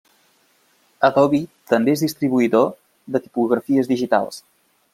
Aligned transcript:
Adobe 1.09 1.41
també 1.73 1.93
és 1.97 2.03
distribuïdor 2.05 2.65
de 3.17 3.21
tipografies 3.27 3.91
digitals. 3.93 4.43